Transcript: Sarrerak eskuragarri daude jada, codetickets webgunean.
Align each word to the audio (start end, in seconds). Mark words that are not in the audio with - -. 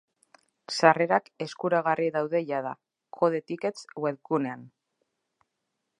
Sarrerak 0.75 1.27
eskuragarri 1.45 2.09
daude 2.17 2.41
jada, 2.53 2.73
codetickets 3.19 3.85
webgunean. 4.07 4.69